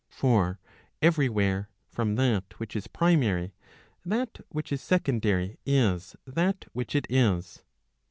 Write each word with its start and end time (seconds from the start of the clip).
For 0.09 0.59
every 0.99 1.29
where, 1.29 1.69
from 1.87 2.15
that 2.15 2.55
which 2.59 2.75
is 2.75 2.87
primary 2.87 3.53
that 4.03 4.39
which 4.49 4.71
is 4.71 4.81
secondary 4.81 5.59
is 5.63 6.15
that 6.25 6.65
which 6.73 6.95
it 6.95 7.05
is. 7.07 7.61